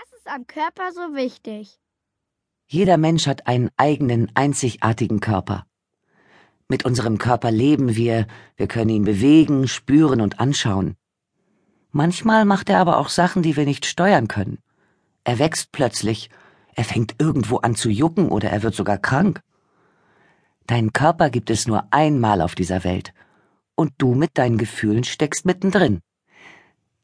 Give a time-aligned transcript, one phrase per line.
[0.00, 1.80] Was ist am Körper so wichtig?
[2.68, 5.66] Jeder Mensch hat einen eigenen, einzigartigen Körper.
[6.68, 10.96] Mit unserem Körper leben wir, wir können ihn bewegen, spüren und anschauen.
[11.90, 14.58] Manchmal macht er aber auch Sachen, die wir nicht steuern können.
[15.24, 16.30] Er wächst plötzlich,
[16.76, 19.40] er fängt irgendwo an zu jucken oder er wird sogar krank.
[20.68, 23.12] Deinen Körper gibt es nur einmal auf dieser Welt,
[23.74, 26.02] und du mit deinen Gefühlen steckst mittendrin.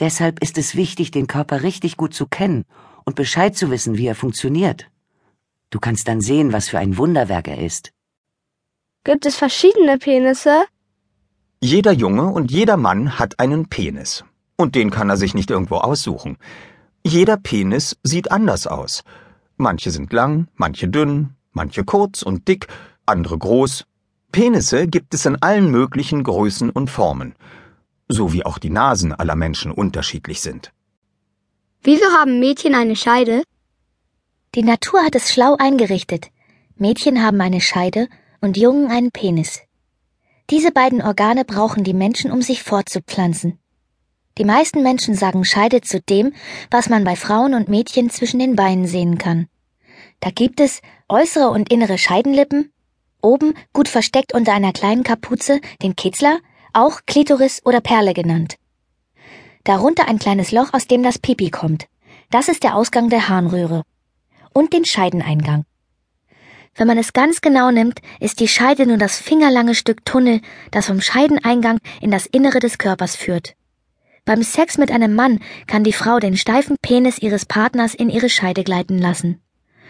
[0.00, 2.64] Deshalb ist es wichtig, den Körper richtig gut zu kennen
[3.04, 4.90] und Bescheid zu wissen, wie er funktioniert.
[5.68, 7.92] Du kannst dann sehen, was für ein Wunderwerk er ist.
[9.04, 10.64] Gibt es verschiedene Penisse?
[11.60, 14.24] Jeder Junge und jeder Mann hat einen Penis.
[14.56, 16.38] Und den kann er sich nicht irgendwo aussuchen.
[17.04, 19.04] Jeder Penis sieht anders aus.
[19.58, 22.66] Manche sind lang, manche dünn, manche kurz und dick,
[23.04, 23.84] andere groß.
[24.32, 27.34] Penisse gibt es in allen möglichen Größen und Formen
[28.12, 30.72] so wie auch die Nasen aller Menschen unterschiedlich sind.
[31.82, 33.42] Wieso haben Mädchen eine Scheide?
[34.54, 36.28] Die Natur hat es schlau eingerichtet.
[36.76, 38.08] Mädchen haben eine Scheide
[38.40, 39.60] und Jungen einen Penis.
[40.50, 43.58] Diese beiden Organe brauchen die Menschen, um sich fortzupflanzen.
[44.38, 46.32] Die meisten Menschen sagen Scheide zu dem,
[46.70, 49.48] was man bei Frauen und Mädchen zwischen den Beinen sehen kann.
[50.20, 52.72] Da gibt es äußere und innere Scheidenlippen,
[53.22, 56.38] oben gut versteckt unter einer kleinen Kapuze den Kitzler
[56.72, 58.56] auch Klitoris oder Perle genannt.
[59.64, 61.86] Darunter ein kleines Loch, aus dem das Pipi kommt.
[62.30, 63.82] Das ist der Ausgang der Harnröhre.
[64.52, 65.64] Und den Scheideneingang.
[66.74, 70.86] Wenn man es ganz genau nimmt, ist die Scheide nur das fingerlange Stück Tunnel, das
[70.86, 73.54] vom Scheideneingang in das Innere des Körpers führt.
[74.24, 78.30] Beim Sex mit einem Mann kann die Frau den steifen Penis ihres Partners in ihre
[78.30, 79.40] Scheide gleiten lassen.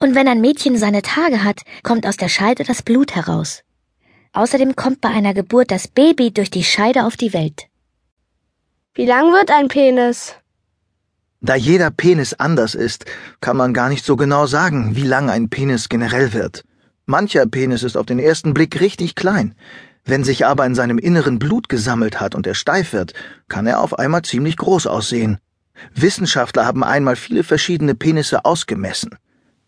[0.00, 3.62] Und wenn ein Mädchen seine Tage hat, kommt aus der Scheide das Blut heraus.
[4.34, 7.66] Außerdem kommt bei einer Geburt das Baby durch die Scheide auf die Welt.
[8.94, 10.34] Wie lang wird ein Penis?
[11.42, 13.04] Da jeder Penis anders ist,
[13.40, 16.64] kann man gar nicht so genau sagen, wie lang ein Penis generell wird.
[17.04, 19.54] Mancher Penis ist auf den ersten Blick richtig klein.
[20.04, 23.12] Wenn sich aber in seinem Inneren Blut gesammelt hat und er steif wird,
[23.48, 25.38] kann er auf einmal ziemlich groß aussehen.
[25.94, 29.16] Wissenschaftler haben einmal viele verschiedene Penisse ausgemessen.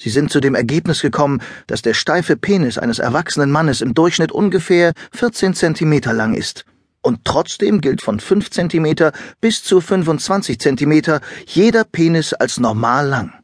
[0.00, 4.32] Sie sind zu dem Ergebnis gekommen, dass der steife Penis eines erwachsenen Mannes im Durchschnitt
[4.32, 6.64] ungefähr 14 Zentimeter lang ist.
[7.02, 9.12] Und trotzdem gilt von 5 Zentimeter
[9.42, 13.34] bis zu 25 Zentimeter jeder Penis als normal lang.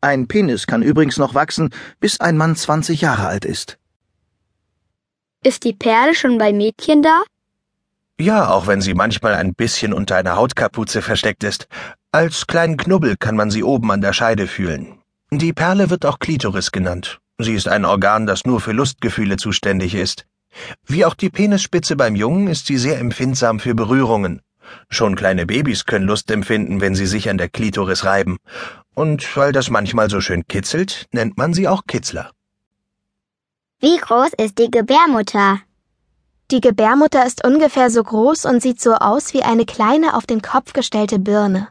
[0.00, 3.76] Ein Penis kann übrigens noch wachsen, bis ein Mann 20 Jahre alt ist.
[5.42, 7.22] Ist die Perle schon bei Mädchen da?
[8.20, 11.66] Ja, auch wenn sie manchmal ein bisschen unter einer Hautkapuze versteckt ist.
[12.12, 14.99] Als kleinen Knubbel kann man sie oben an der Scheide fühlen.
[15.32, 17.20] Die Perle wird auch Klitoris genannt.
[17.38, 20.26] Sie ist ein Organ, das nur für Lustgefühle zuständig ist.
[20.84, 24.42] Wie auch die Penisspitze beim Jungen ist sie sehr empfindsam für Berührungen.
[24.88, 28.38] Schon kleine Babys können Lust empfinden, wenn sie sich an der Klitoris reiben.
[28.94, 32.32] Und weil das manchmal so schön kitzelt, nennt man sie auch Kitzler.
[33.78, 35.60] Wie groß ist die Gebärmutter?
[36.50, 40.42] Die Gebärmutter ist ungefähr so groß und sieht so aus wie eine kleine auf den
[40.42, 41.68] Kopf gestellte Birne.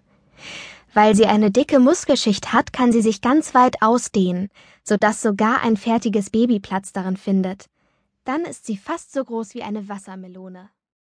[0.93, 4.49] Weil sie eine dicke Muskelschicht hat, kann sie sich ganz weit ausdehnen,
[4.83, 7.65] sodass sogar ein fertiges Baby Platz darin findet.
[8.25, 10.69] Dann ist sie fast so groß wie eine Wassermelone.